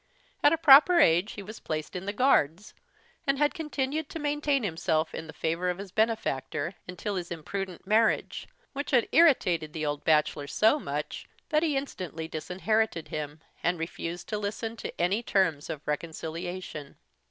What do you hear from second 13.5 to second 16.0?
and refused to listen to any terms of